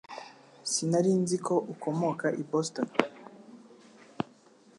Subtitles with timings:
[0.71, 2.87] Sinari nzi ko ukomoka i Boston